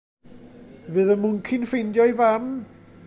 Fydd 0.95 1.11
y 1.15 1.17
mwnci'n 1.25 1.67
ffeindio'i 1.73 2.17
fam? 2.23 2.49